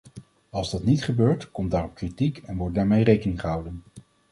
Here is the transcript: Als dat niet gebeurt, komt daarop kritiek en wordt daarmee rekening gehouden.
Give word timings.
Als 0.49 0.71
dat 0.71 0.83
niet 0.83 1.03
gebeurt, 1.03 1.51
komt 1.51 1.71
daarop 1.71 1.95
kritiek 1.95 2.37
en 2.37 2.57
wordt 2.57 2.75
daarmee 2.75 3.03
rekening 3.03 3.39
gehouden. 3.39 3.83